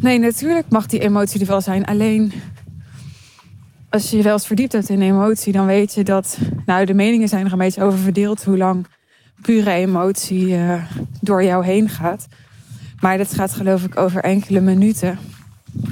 Nee, 0.00 0.18
natuurlijk 0.18 0.68
mag 0.68 0.86
die 0.86 1.00
emotie 1.00 1.40
er 1.40 1.46
wel 1.46 1.60
zijn. 1.60 1.84
Alleen 1.84 2.32
als 3.90 4.10
je 4.10 4.16
je 4.16 4.22
wel 4.22 4.32
eens 4.32 4.46
verdiept 4.46 4.72
hebt 4.72 4.88
in 4.88 5.02
emotie, 5.02 5.52
dan 5.52 5.66
weet 5.66 5.94
je 5.94 6.04
dat. 6.04 6.38
Nou, 6.66 6.84
de 6.84 6.94
meningen 6.94 7.28
zijn 7.28 7.46
er 7.46 7.52
een 7.52 7.58
beetje 7.58 7.82
over 7.82 7.98
verdeeld 7.98 8.44
hoe 8.44 8.56
lang 8.56 8.86
pure 9.42 9.70
emotie 9.70 10.48
uh, 10.48 10.82
door 11.20 11.44
jou 11.44 11.64
heen 11.64 11.88
gaat. 11.88 12.26
Maar 13.00 13.18
dat 13.18 13.34
gaat 13.34 13.54
geloof 13.54 13.84
ik 13.84 13.98
over 13.98 14.22
enkele 14.22 14.60
minuten. 14.60 15.18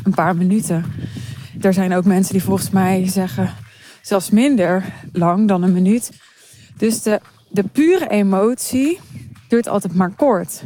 Een 0.03 0.15
paar 0.15 0.37
minuten. 0.37 0.85
Er 1.61 1.73
zijn 1.73 1.95
ook 1.95 2.05
mensen 2.05 2.33
die 2.33 2.43
volgens 2.43 2.71
mij 2.71 3.09
zeggen 3.09 3.55
zelfs 4.03 4.31
minder 4.31 4.85
lang 5.13 5.49
dan 5.49 5.63
een 5.63 5.73
minuut. 5.73 6.11
Dus 6.77 7.03
de, 7.03 7.21
de 7.49 7.63
pure 7.63 8.09
emotie 8.09 8.99
duurt 9.53 9.69
altijd 9.69 9.95
maar 9.95 10.15
kort. 10.15 10.63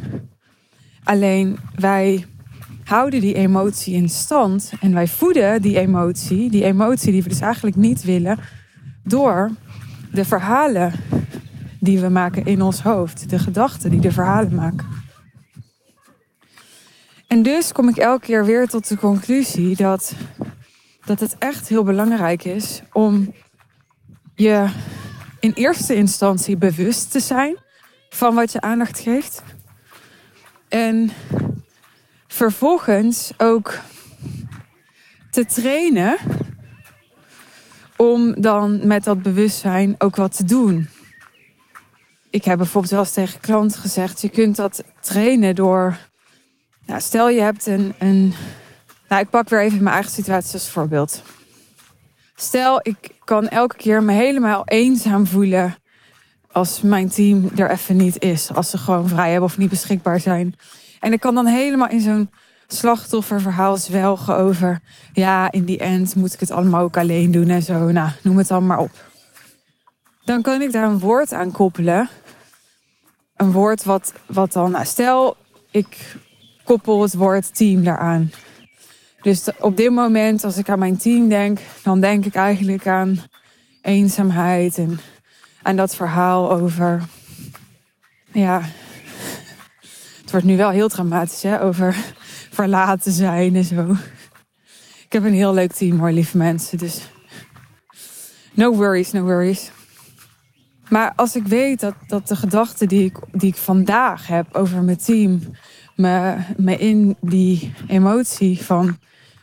Alleen 1.05 1.59
wij 1.75 2.27
houden 2.85 3.21
die 3.21 3.35
emotie 3.35 3.95
in 3.95 4.09
stand 4.09 4.73
en 4.81 4.95
wij 4.95 5.09
voeden 5.09 5.63
die 5.63 5.79
emotie, 5.79 6.51
die 6.51 6.65
emotie 6.65 7.13
die 7.13 7.23
we 7.23 7.29
dus 7.29 7.41
eigenlijk 7.41 7.77
niet 7.77 8.05
willen, 8.05 8.39
door 9.05 9.51
de 10.13 10.25
verhalen 10.25 10.93
die 11.81 12.01
we 12.01 12.09
maken 12.09 12.45
in 12.45 12.63
ons 12.63 12.83
hoofd, 12.83 13.31
de 13.31 13.39
gedachten 13.39 13.91
die 13.91 14.01
de 14.01 14.13
verhalen 14.13 14.55
maken. 14.55 14.87
En 17.27 17.43
dus 17.43 17.73
kom 17.73 17.89
ik 17.89 17.97
elke 17.97 18.27
keer 18.27 18.45
weer 18.45 18.69
tot 18.69 18.89
de 18.89 18.97
conclusie 18.97 19.77
dat, 19.77 20.15
dat 21.05 21.21
het 21.21 21.37
echt 21.39 21.69
heel 21.69 21.85
belangrijk 21.85 22.45
is 22.45 22.83
om 22.93 23.35
je 24.35 24.67
in 25.41 25.53
eerste 25.53 25.95
instantie 25.95 26.57
bewust 26.57 27.11
te 27.11 27.21
zijn 27.21 27.65
van 28.17 28.35
wat 28.35 28.53
je 28.53 28.61
aandacht 28.61 28.99
geeft. 28.99 29.43
En 30.69 31.11
vervolgens 32.27 33.33
ook 33.37 33.79
te 35.31 35.47
trainen 35.47 36.17
om 37.97 38.41
dan 38.41 38.87
met 38.87 39.05
dat 39.05 39.23
bewustzijn 39.23 39.95
ook 39.99 40.17
wat 40.17 40.37
te 40.37 40.45
doen. 40.45 40.89
Ik 42.31 42.45
heb 42.45 42.57
bijvoorbeeld 42.57 42.93
wel 42.93 43.01
eens 43.01 43.13
tegen 43.13 43.41
klanten 43.41 43.81
gezegd: 43.81 44.21
je 44.21 44.29
kunt 44.29 44.57
dat 44.57 44.85
trainen 45.01 45.55
door. 45.55 45.97
Nou, 46.87 47.01
stel 47.01 47.29
je 47.29 47.41
hebt 47.41 47.67
een, 47.67 47.95
een. 47.99 48.35
Nou, 49.09 49.23
ik 49.23 49.31
pak 49.31 49.49
weer 49.49 49.61
even 49.61 49.83
mijn 49.83 49.95
eigen 49.95 50.13
situatie 50.13 50.53
als 50.53 50.71
voorbeeld. 50.71 51.23
Stel, 52.35 52.81
ik 52.83 53.11
kan 53.25 53.49
elke 53.49 53.77
keer 53.77 54.03
me 54.03 54.13
helemaal 54.13 54.63
eenzaam 54.65 55.27
voelen 55.27 55.77
als 56.57 56.81
mijn 56.81 57.09
team 57.09 57.51
er 57.57 57.71
even 57.71 57.97
niet 57.97 58.23
is. 58.23 58.55
Als 58.55 58.71
ze 58.71 58.79
gewoon 58.79 59.09
vrij 59.09 59.31
hebben 59.31 59.49
of 59.49 59.59
niet 59.59 59.69
beschikbaar 59.69 60.21
zijn. 60.21 60.55
En 61.01 61.13
ik 61.13 61.21
kan 61.21 61.35
dan 61.35 61.47
helemaal 61.47 61.89
in 61.89 62.01
zo'n 62.01 62.31
slachtofferverhaal 62.67 63.77
zwelgen 63.77 64.37
over... 64.37 64.81
ja, 65.13 65.53
in 65.53 65.65
die 65.65 65.79
end 65.79 66.15
moet 66.15 66.33
ik 66.33 66.41
het 66.41 66.51
allemaal 66.51 66.83
ook 66.83 66.97
alleen 66.97 67.31
doen 67.31 67.49
en 67.49 67.63
zo. 67.63 67.91
Nou, 67.91 68.11
noem 68.23 68.39
het 68.39 68.49
dan 68.49 68.67
maar 68.67 68.79
op. 68.79 68.91
Dan 70.25 70.43
kan 70.43 70.63
ik 70.63 70.73
daar 70.73 70.89
een 70.89 70.99
woord 70.99 71.33
aan 71.33 71.53
koppelen. 71.53 72.09
Een 73.37 73.53
woord 73.53 73.85
wat, 73.85 74.13
wat 74.27 74.53
dan... 74.53 74.71
Nou, 74.71 74.85
stel, 74.85 75.37
ik 75.71 76.17
koppel 76.65 77.03
het 77.03 77.15
woord 77.15 77.55
team 77.55 77.85
daaraan. 77.85 78.31
Dus 79.21 79.49
op 79.61 79.77
dit 79.77 79.91
moment, 79.91 80.45
als 80.45 80.57
ik 80.57 80.69
aan 80.69 80.79
mijn 80.79 80.97
team 80.97 81.29
denk... 81.29 81.59
dan 81.83 82.01
denk 82.01 82.25
ik 82.25 82.35
eigenlijk 82.35 82.87
aan 82.87 83.19
eenzaamheid 83.83 84.79
en 84.79 85.01
aan 85.67 85.77
dat 85.77 85.95
verhaal 85.95 86.53
over... 86.53 87.03
Ja, 88.33 88.63
het 90.21 90.31
wordt 90.31 90.47
nu 90.47 90.57
wel 90.57 90.71
heel 90.71 90.89
dramatisch, 90.89 91.43
hè? 91.43 91.63
Over 91.63 91.97
verlaten 92.51 93.13
zijn 93.13 93.57
en 93.57 93.65
zo. 93.65 93.97
Ik 95.05 95.13
heb 95.13 95.25
een 95.25 95.35
heel 95.35 95.55
leuk 95.55 95.73
team 95.73 95.99
hoor, 95.99 96.11
lieve 96.11 96.37
mensen. 96.37 96.79
Dus 96.79 97.01
no 98.55 98.75
worries, 98.75 99.13
no 99.13 99.23
worries. 99.23 99.71
Maar 100.89 101.13
als 101.17 101.37
ik 101.37 101.47
weet 101.47 101.81
dat, 101.81 101.95
dat 102.07 102.29
de 102.29 102.37
gedachten 102.37 102.89
die 102.89 103.05
ik, 103.05 103.19
die 103.33 103.49
ik 103.49 103.57
vandaag 103.57 104.27
heb 104.27 104.55
over 104.55 104.83
mijn 104.83 104.99
team... 104.99 105.41
me, 105.97 106.37
me 106.57 106.77
in 106.77 107.17
die 107.21 107.75
emotie 107.87 108.65
van, 108.65 108.99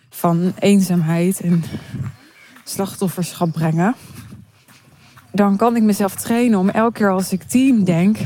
van 0.09 0.53
eenzaamheid 0.59 1.39
en 1.39 1.63
slachtofferschap 2.63 3.51
brengen... 3.51 3.95
dan 5.33 5.57
kan 5.57 5.75
ik 5.75 5.83
mezelf 5.83 6.15
trainen 6.15 6.59
om 6.59 6.69
elke 6.69 6.97
keer 6.97 7.11
als 7.11 7.31
ik 7.31 7.43
team 7.43 7.83
denk 7.83 8.17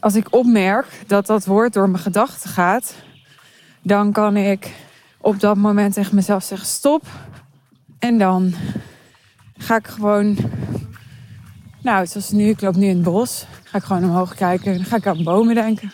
als 0.00 0.14
ik 0.14 0.34
opmerk 0.34 0.86
dat 1.06 1.26
dat 1.26 1.44
woord 1.44 1.72
door 1.72 1.90
mijn 1.90 2.02
gedachten 2.02 2.50
gaat, 2.50 2.94
dan 3.82 4.12
kan 4.12 4.36
ik 4.36 4.74
op 5.18 5.40
dat 5.40 5.56
moment 5.56 5.94
tegen 5.94 6.14
mezelf 6.14 6.42
zeggen: 6.42 6.68
stop. 6.68 7.06
En 7.98 8.18
dan 8.18 8.54
ga 9.56 9.76
ik 9.76 9.86
gewoon, 9.86 10.36
nou, 11.82 12.06
zoals 12.06 12.30
nu, 12.30 12.48
ik 12.48 12.60
loop 12.60 12.76
nu 12.76 12.86
in 12.86 12.94
het 12.94 13.04
bos, 13.04 13.46
ga 13.64 13.78
ik 13.78 13.84
gewoon 13.84 14.04
omhoog 14.04 14.34
kijken 14.34 14.72
en 14.72 14.76
dan 14.76 14.86
ga 14.86 14.96
ik 14.96 15.06
aan 15.06 15.22
bomen 15.22 15.54
denken. 15.54 15.92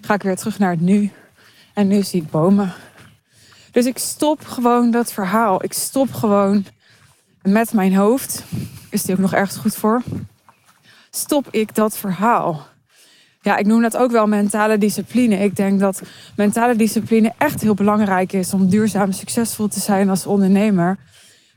Ga 0.00 0.14
ik 0.14 0.22
weer 0.22 0.36
terug 0.36 0.58
naar 0.58 0.70
het 0.70 0.80
nu 0.80 1.10
en 1.74 1.88
nu 1.88 2.02
zie 2.02 2.22
ik 2.22 2.30
bomen. 2.30 2.72
Dus 3.70 3.86
ik 3.86 3.98
stop 3.98 4.44
gewoon 4.44 4.90
dat 4.90 5.12
verhaal. 5.12 5.64
Ik 5.64 5.72
stop 5.72 6.12
gewoon 6.12 6.64
met 7.44 7.72
mijn 7.72 7.94
hoofd. 7.94 8.44
Is 8.90 9.02
die 9.02 9.14
ook 9.14 9.20
nog 9.20 9.32
ergens 9.32 9.56
goed 9.56 9.76
voor? 9.76 10.02
stop 11.10 11.48
ik 11.50 11.74
dat 11.74 11.96
verhaal? 11.96 12.66
Ja, 13.40 13.56
ik 13.56 13.66
noem 13.66 13.82
dat 13.82 13.96
ook 13.96 14.10
wel 14.10 14.26
mentale 14.26 14.78
discipline. 14.78 15.36
Ik 15.36 15.56
denk 15.56 15.80
dat 15.80 16.02
mentale 16.36 16.76
discipline 16.76 17.32
echt 17.38 17.60
heel 17.60 17.74
belangrijk 17.74 18.32
is 18.32 18.54
om 18.54 18.68
duurzaam 18.68 19.12
succesvol 19.12 19.68
te 19.68 19.80
zijn 19.80 20.08
als 20.08 20.26
ondernemer. 20.26 20.98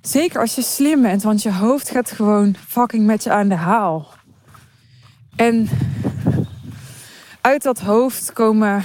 Zeker 0.02 0.40
als 0.40 0.56
je 0.56 0.62
slim 0.62 1.02
bent, 1.02 1.24
want 1.24 1.42
je 1.42 1.52
hoofd 1.54 1.90
gaat 1.90 2.12
gewoon 2.12 2.56
fucking 2.68 3.06
met 3.06 3.24
je 3.24 3.32
aan 3.32 3.48
de 3.48 3.56
haal. 3.56 4.08
En 5.36 5.70
uit 7.42 7.64
dat 7.64 7.80
hoofd 7.80 8.34
komen, 8.34 8.84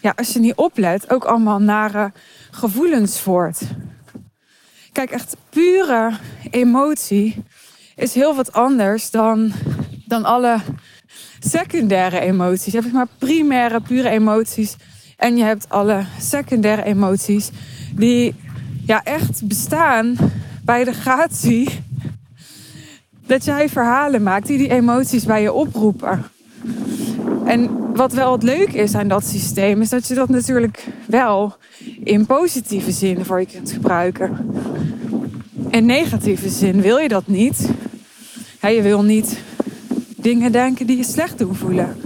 ja, 0.00 0.12
als 0.16 0.32
je 0.32 0.38
niet 0.38 0.54
oplet, 0.54 1.10
ook 1.10 1.24
allemaal 1.24 1.58
nare 1.58 2.12
gevoelens 2.50 3.20
voort. 3.20 3.60
Kijk, 4.98 5.10
echt 5.10 5.36
pure 5.50 6.12
emotie 6.50 7.44
is 7.96 8.14
heel 8.14 8.34
wat 8.34 8.52
anders 8.52 9.10
dan, 9.10 9.52
dan 10.06 10.24
alle 10.24 10.58
secundaire 11.38 12.20
emoties. 12.20 12.72
Je 12.72 12.80
hebt 12.80 12.92
maar 12.92 13.06
primaire, 13.18 13.80
pure 13.80 14.08
emoties. 14.08 14.76
En 15.16 15.36
je 15.36 15.44
hebt 15.44 15.68
alle 15.68 16.04
secundaire 16.20 16.84
emoties 16.84 17.50
die 17.94 18.34
ja, 18.86 19.02
echt 19.04 19.46
bestaan 19.46 20.16
bij 20.64 20.84
de 20.84 20.92
gratie 20.92 21.68
dat 23.26 23.44
jij 23.44 23.68
verhalen 23.68 24.22
maakt 24.22 24.46
die 24.46 24.58
die 24.58 24.70
emoties 24.70 25.24
bij 25.24 25.42
je 25.42 25.52
oproepen. 25.52 26.24
En 27.44 27.92
wat 27.94 28.12
wel 28.12 28.32
het 28.32 28.42
leuk 28.42 28.72
is 28.72 28.94
aan 28.94 29.08
dat 29.08 29.24
systeem, 29.24 29.80
is 29.80 29.88
dat 29.88 30.08
je 30.08 30.14
dat 30.14 30.28
natuurlijk 30.28 30.86
wel 31.06 31.56
in 32.04 32.26
positieve 32.26 32.92
zin 32.92 33.24
voor 33.24 33.40
je 33.40 33.46
kunt 33.46 33.72
gebruiken. 33.72 34.36
In 35.70 35.86
negatieve 35.86 36.48
zin 36.48 36.80
wil 36.80 36.96
je 36.96 37.08
dat 37.08 37.26
niet 37.26 37.68
je 38.60 38.82
wil 38.82 39.02
niet 39.02 39.42
dingen 40.16 40.52
denken 40.52 40.86
die 40.86 40.96
je 40.96 41.04
slecht 41.04 41.38
doen 41.38 41.54
voelen. 41.54 41.96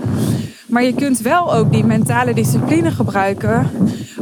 Maar 0.67 0.83
je 0.83 0.95
kunt 0.95 1.19
wel 1.19 1.55
ook 1.55 1.73
die 1.73 1.85
mentale 1.85 2.35
discipline 2.35 2.91
gebruiken 2.91 3.71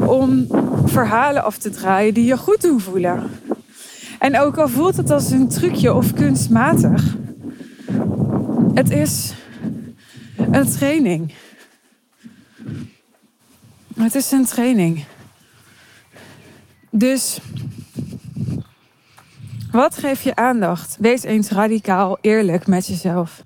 om 0.06 0.46
verhalen 0.84 1.44
af 1.44 1.56
te 1.56 1.70
draaien 1.70 2.14
die 2.14 2.24
je 2.24 2.36
goed 2.36 2.62
doen 2.62 2.80
voelen. 2.80 3.30
En 4.18 4.40
ook 4.40 4.58
al 4.58 4.68
voelt 4.68 4.96
het 4.96 5.10
als 5.10 5.30
een 5.30 5.48
trucje 5.48 5.94
of 5.94 6.12
kunstmatig, 6.12 7.16
het 8.74 8.90
is 8.90 9.32
een 10.50 10.70
training. 10.70 11.32
Het 13.96 14.14
is 14.14 14.30
een 14.30 14.44
training. 14.44 15.04
Dus 16.90 17.40
wat 19.72 19.98
geef 19.98 20.22
je 20.22 20.36
aandacht? 20.36 20.96
Wees 21.00 21.22
eens 21.22 21.50
radicaal 21.50 22.18
eerlijk 22.20 22.66
met 22.66 22.86
jezelf. 22.86 23.44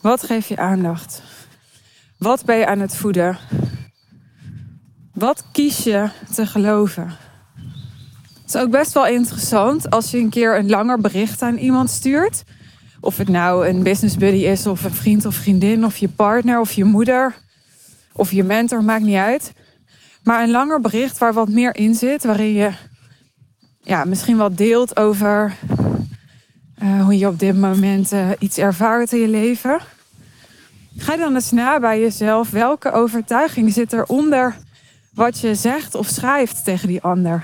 Wat 0.00 0.22
geef 0.22 0.48
je 0.48 0.56
aandacht? 0.56 1.22
Wat 2.18 2.44
ben 2.44 2.56
je 2.56 2.66
aan 2.66 2.80
het 2.80 2.96
voeden? 2.96 3.38
Wat 5.14 5.44
kies 5.52 5.84
je 5.84 6.08
te 6.34 6.46
geloven? 6.46 7.16
Het 8.40 8.54
is 8.54 8.56
ook 8.56 8.70
best 8.70 8.92
wel 8.92 9.06
interessant 9.06 9.90
als 9.90 10.10
je 10.10 10.18
een 10.18 10.30
keer 10.30 10.58
een 10.58 10.68
langer 10.68 11.00
bericht 11.00 11.42
aan 11.42 11.56
iemand 11.56 11.90
stuurt. 11.90 12.42
Of 13.00 13.16
het 13.16 13.28
nou 13.28 13.68
een 13.68 13.82
business 13.82 14.16
buddy 14.16 14.44
is, 14.44 14.66
of 14.66 14.84
een 14.84 14.94
vriend 14.94 15.24
of 15.26 15.34
vriendin, 15.34 15.84
of 15.84 15.96
je 15.96 16.08
partner, 16.08 16.60
of 16.60 16.72
je 16.72 16.84
moeder, 16.84 17.34
of 18.12 18.32
je 18.32 18.44
mentor, 18.44 18.84
maakt 18.84 19.04
niet 19.04 19.16
uit. 19.16 19.52
Maar 20.22 20.42
een 20.42 20.50
langer 20.50 20.80
bericht 20.80 21.18
waar 21.18 21.32
wat 21.32 21.48
meer 21.48 21.76
in 21.76 21.94
zit, 21.94 22.24
waarin 22.24 22.52
je 22.52 22.70
ja, 23.90 24.04
misschien 24.04 24.36
wat 24.36 24.56
deelt 24.56 24.96
over 24.96 25.56
uh, 26.82 27.04
hoe 27.04 27.18
je 27.18 27.26
op 27.26 27.38
dit 27.38 27.56
moment 27.56 28.12
uh, 28.12 28.28
iets 28.38 28.58
ervaart 28.58 29.12
in 29.12 29.20
je 29.20 29.28
leven. 29.28 29.80
Ga 30.96 31.16
dan 31.16 31.34
eens 31.34 31.50
na 31.50 31.80
bij 31.80 32.00
jezelf. 32.00 32.50
Welke 32.50 32.92
overtuiging 32.92 33.72
zit 33.72 33.92
eronder 33.92 34.56
wat 35.14 35.40
je 35.40 35.54
zegt 35.54 35.94
of 35.94 36.06
schrijft 36.06 36.64
tegen 36.64 36.88
die 36.88 37.02
ander? 37.02 37.42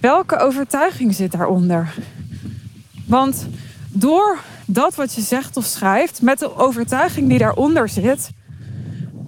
Welke 0.00 0.38
overtuiging 0.38 1.14
zit 1.14 1.32
daaronder? 1.32 1.94
Want 3.06 3.46
door 3.88 4.38
dat 4.66 4.94
wat 4.94 5.14
je 5.14 5.20
zegt 5.20 5.56
of 5.56 5.64
schrijft, 5.64 6.22
met 6.22 6.38
de 6.38 6.56
overtuiging 6.56 7.28
die 7.28 7.38
daaronder 7.38 7.88
zit, 7.88 8.30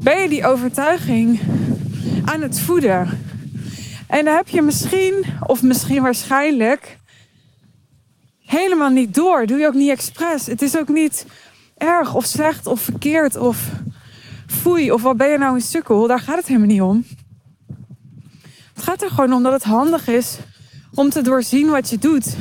ben 0.03 0.21
je 0.21 0.29
die 0.29 0.47
overtuiging 0.47 1.41
aan 2.25 2.41
het 2.41 2.61
voeden. 2.61 3.32
En 4.12 4.25
dan 4.25 4.37
heb 4.37 4.49
je 4.49 4.62
misschien, 4.62 5.25
of 5.47 5.62
misschien 5.62 6.02
waarschijnlijk, 6.02 6.99
helemaal 8.38 8.90
niet 8.90 9.14
door. 9.14 9.47
Doe 9.47 9.59
je 9.59 9.66
ook 9.66 9.75
niet 9.75 9.90
expres. 9.90 10.47
Het 10.47 10.62
is 10.62 10.76
ook 10.76 10.88
niet 10.88 11.26
erg 11.76 12.14
of 12.14 12.25
slecht 12.25 12.66
of 12.66 12.81
verkeerd 12.81 13.37
of 13.37 13.71
foei 14.47 14.92
of 14.92 15.02
wat 15.02 15.16
ben 15.16 15.28
je 15.28 15.38
nou 15.38 15.54
een 15.54 15.61
sukkel. 15.61 16.07
Daar 16.07 16.21
gaat 16.21 16.37
het 16.37 16.47
helemaal 16.47 16.69
niet 16.69 16.81
om. 16.81 17.07
Het 18.75 18.85
gaat 18.85 19.02
er 19.02 19.11
gewoon 19.11 19.33
om 19.33 19.42
dat 19.42 19.52
het 19.52 19.62
handig 19.62 20.09
is 20.09 20.38
om 20.95 21.11
te 21.11 21.23
doorzien 21.23 21.71
wat 21.71 21.90
je 21.90 21.99
doet. 21.99 22.37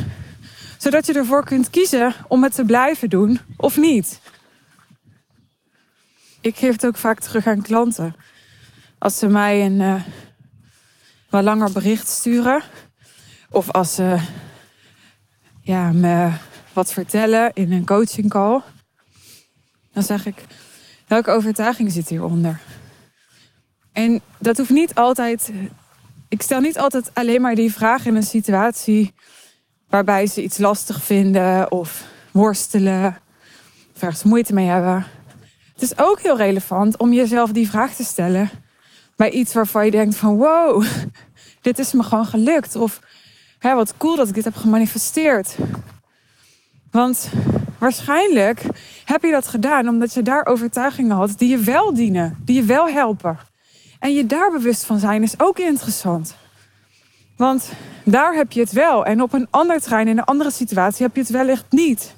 Zodat 0.77 1.05
je 1.05 1.13
ervoor 1.13 1.45
kunt 1.45 1.69
kiezen 1.69 2.13
om 2.27 2.43
het 2.43 2.55
te 2.55 2.65
blijven 2.65 3.09
doen 3.09 3.39
of 3.57 3.77
niet. 3.77 4.21
Ik 6.41 6.57
geef 6.57 6.71
het 6.71 6.85
ook 6.85 6.97
vaak 6.97 7.19
terug 7.19 7.47
aan 7.47 7.61
klanten. 7.61 8.15
Als 8.97 9.17
ze 9.17 9.27
mij 9.27 9.65
een 9.65 9.79
uh, 9.79 10.01
wat 11.31 11.43
langer 11.43 11.71
bericht 11.71 12.07
sturen. 12.07 12.61
Of 13.49 13.71
als 13.71 13.95
ze 13.95 14.17
ja, 15.61 15.91
me 15.91 16.31
wat 16.73 16.93
vertellen 16.93 17.51
in 17.53 17.71
een 17.71 17.85
coaching 17.85 18.29
call. 18.29 18.61
Dan 19.93 20.03
zeg 20.03 20.25
ik, 20.25 20.45
welke 21.07 21.31
overtuiging 21.31 21.91
zit 21.91 22.09
hieronder? 22.09 22.59
En 23.91 24.21
dat 24.37 24.57
hoeft 24.57 24.69
niet 24.69 24.95
altijd. 24.95 25.51
Ik 26.29 26.41
stel 26.41 26.59
niet 26.59 26.79
altijd 26.79 27.11
alleen 27.13 27.41
maar 27.41 27.55
die 27.55 27.73
vraag 27.73 28.05
in 28.05 28.15
een 28.15 28.23
situatie 28.23 29.13
waarbij 29.89 30.27
ze 30.27 30.43
iets 30.43 30.57
lastig 30.57 31.03
vinden 31.03 31.71
of 31.71 32.05
worstelen 32.31 33.17
of 33.95 34.01
ergens 34.01 34.23
moeite 34.23 34.53
mee 34.53 34.67
hebben. 34.67 35.05
Het 35.73 35.81
is 35.81 35.97
ook 35.97 36.19
heel 36.19 36.37
relevant 36.37 36.97
om 36.97 37.13
jezelf 37.13 37.51
die 37.51 37.69
vraag 37.69 37.93
te 37.93 38.03
stellen 38.03 38.49
bij 39.21 39.31
iets 39.31 39.53
waarvan 39.53 39.85
je 39.85 39.91
denkt 39.91 40.15
van 40.15 40.37
wow, 40.37 40.85
dit 41.61 41.79
is 41.79 41.93
me 41.93 42.03
gewoon 42.03 42.25
gelukt. 42.25 42.75
Of 42.75 42.99
hè, 43.59 43.75
wat 43.75 43.93
cool 43.97 44.15
dat 44.15 44.27
ik 44.27 44.33
dit 44.33 44.43
heb 44.43 44.55
gemanifesteerd. 44.55 45.55
Want 46.91 47.29
waarschijnlijk 47.77 48.63
heb 49.05 49.23
je 49.23 49.31
dat 49.31 49.47
gedaan 49.47 49.87
omdat 49.87 50.13
je 50.13 50.21
daar 50.21 50.45
overtuigingen 50.45 51.15
had 51.15 51.37
die 51.37 51.49
je 51.49 51.57
wel 51.57 51.93
dienen, 51.93 52.37
die 52.45 52.55
je 52.55 52.63
wel 52.63 52.87
helpen. 52.87 53.37
En 53.99 54.13
je 54.13 54.25
daar 54.25 54.51
bewust 54.51 54.83
van 54.83 54.99
zijn 54.99 55.23
is 55.23 55.39
ook 55.39 55.59
interessant. 55.59 56.35
Want 57.37 57.71
daar 58.05 58.33
heb 58.33 58.51
je 58.51 58.59
het 58.59 58.71
wel. 58.71 59.05
En 59.05 59.21
op 59.21 59.33
een 59.33 59.47
ander 59.49 59.79
trein, 59.79 60.07
in 60.07 60.17
een 60.17 60.23
andere 60.23 60.51
situatie, 60.51 61.05
heb 61.05 61.15
je 61.15 61.21
het 61.21 61.31
wellicht 61.31 61.65
niet. 61.69 62.15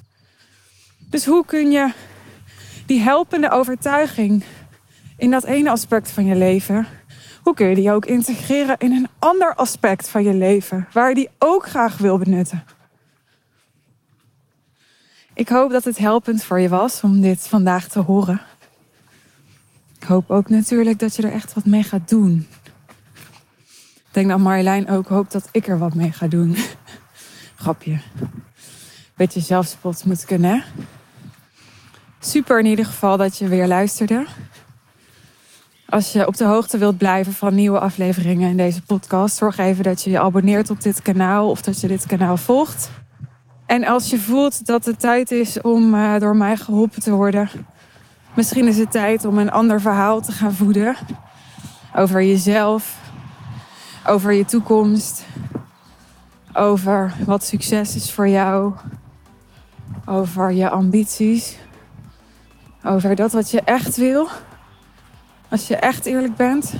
Dus 1.10 1.24
hoe 1.24 1.44
kun 1.46 1.70
je 1.70 1.92
die 2.86 3.00
helpende 3.00 3.50
overtuiging 3.50 4.44
in 5.16 5.30
dat 5.30 5.44
ene 5.44 5.70
aspect 5.70 6.10
van 6.10 6.24
je 6.24 6.36
leven, 6.36 6.86
hoe 7.42 7.54
kun 7.54 7.68
je 7.68 7.74
die 7.74 7.92
ook 7.92 8.06
integreren 8.06 8.78
in 8.78 8.92
een 8.92 9.08
ander 9.18 9.54
aspect 9.54 10.08
van 10.08 10.22
je 10.22 10.34
leven, 10.34 10.88
waar 10.92 11.08
je 11.08 11.14
die 11.14 11.30
ook 11.38 11.68
graag 11.68 11.98
wil 11.98 12.18
benutten? 12.18 12.64
Ik 15.34 15.48
hoop 15.48 15.70
dat 15.70 15.84
het 15.84 15.98
helpend 15.98 16.44
voor 16.44 16.60
je 16.60 16.68
was 16.68 17.00
om 17.00 17.20
dit 17.20 17.48
vandaag 17.48 17.88
te 17.88 18.00
horen. 18.00 18.40
Ik 19.98 20.06
hoop 20.06 20.30
ook 20.30 20.48
natuurlijk 20.48 20.98
dat 20.98 21.16
je 21.16 21.22
er 21.22 21.32
echt 21.32 21.54
wat 21.54 21.64
mee 21.64 21.82
gaat 21.82 22.08
doen. 22.08 22.46
Ik 23.94 24.10
denk 24.10 24.28
dat 24.28 24.38
Marjolein 24.38 24.88
ook 24.88 25.08
hoopt 25.08 25.32
dat 25.32 25.48
ik 25.52 25.66
er 25.66 25.78
wat 25.78 25.94
mee 25.94 26.12
ga 26.12 26.26
doen. 26.26 26.56
Grapje. 27.62 27.98
Beetje 29.16 29.40
zelfspot 29.40 30.04
moet 30.04 30.24
kunnen. 30.24 30.64
Super 32.20 32.58
in 32.58 32.66
ieder 32.66 32.86
geval 32.86 33.16
dat 33.16 33.38
je 33.38 33.48
weer 33.48 33.66
luisterde. 33.66 34.26
Als 35.88 36.12
je 36.12 36.26
op 36.26 36.36
de 36.36 36.44
hoogte 36.44 36.78
wilt 36.78 36.98
blijven 36.98 37.32
van 37.32 37.54
nieuwe 37.54 37.78
afleveringen 37.78 38.50
in 38.50 38.56
deze 38.56 38.82
podcast, 38.82 39.36
zorg 39.36 39.58
even 39.58 39.84
dat 39.84 40.02
je 40.02 40.10
je 40.10 40.20
abonneert 40.20 40.70
op 40.70 40.82
dit 40.82 41.02
kanaal 41.02 41.50
of 41.50 41.62
dat 41.62 41.80
je 41.80 41.88
dit 41.88 42.06
kanaal 42.06 42.36
volgt. 42.36 42.90
En 43.66 43.84
als 43.84 44.10
je 44.10 44.18
voelt 44.18 44.66
dat 44.66 44.84
het 44.84 45.00
tijd 45.00 45.30
is 45.30 45.60
om 45.60 45.94
uh, 45.94 46.18
door 46.18 46.36
mij 46.36 46.56
geholpen 46.56 47.02
te 47.02 47.12
worden, 47.12 47.50
misschien 48.34 48.66
is 48.66 48.78
het 48.78 48.90
tijd 48.90 49.24
om 49.24 49.38
een 49.38 49.50
ander 49.50 49.80
verhaal 49.80 50.20
te 50.20 50.32
gaan 50.32 50.52
voeden 50.52 50.96
over 51.94 52.22
jezelf, 52.22 52.98
over 54.06 54.32
je 54.32 54.44
toekomst, 54.44 55.24
over 56.52 57.14
wat 57.26 57.44
succes 57.44 57.94
is 57.94 58.12
voor 58.12 58.28
jou, 58.28 58.72
over 60.04 60.52
je 60.52 60.70
ambities, 60.70 61.58
over 62.84 63.14
dat 63.14 63.32
wat 63.32 63.50
je 63.50 63.60
echt 63.60 63.96
wil. 63.96 64.28
Als 65.48 65.68
je 65.68 65.76
echt 65.76 66.06
eerlijk 66.06 66.36
bent. 66.36 66.74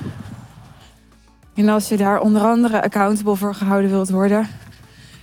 En 1.55 1.69
als 1.69 1.89
je 1.89 1.97
daar 1.97 2.21
onder 2.21 2.43
andere 2.43 2.83
accountable 2.83 3.37
voor 3.37 3.55
gehouden 3.55 3.91
wilt 3.91 4.11
worden. 4.11 4.49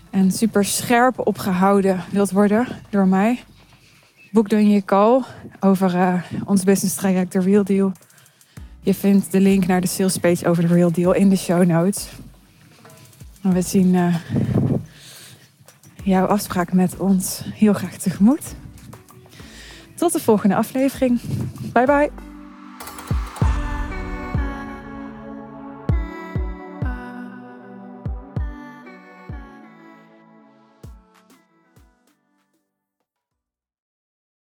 En 0.09 0.31
super 0.31 0.65
scherp 0.65 1.27
opgehouden 1.27 2.03
wilt 2.11 2.31
worden 2.31 2.67
door 2.89 3.07
mij. 3.07 3.43
Boek 4.31 4.49
dan 4.49 4.69
je 4.69 4.85
call 4.85 5.21
over 5.59 5.95
uh, 5.95 6.21
ons 6.45 6.63
business 6.63 6.95
traject, 6.95 7.31
de 7.31 7.39
Real 7.39 7.63
Deal. 7.63 7.91
Je 8.79 8.93
vindt 8.93 9.31
de 9.31 9.39
link 9.39 9.65
naar 9.65 9.81
de 9.81 9.87
sales 9.87 10.17
page 10.17 10.47
over 10.47 10.67
de 10.67 10.73
Real 10.73 10.91
Deal 10.91 11.13
in 11.13 11.29
de 11.29 11.35
show 11.35 11.65
notes. 11.65 12.09
We 13.41 13.61
zien 13.61 13.93
uh, 13.93 14.15
jouw 16.03 16.25
afspraak 16.25 16.73
met 16.73 16.97
ons 16.97 17.41
heel 17.53 17.73
graag 17.73 17.95
tegemoet. 17.97 18.55
Tot 19.95 20.13
de 20.13 20.19
volgende 20.19 20.55
aflevering. 20.55 21.19
Bye 21.73 21.85
bye. 21.85 22.30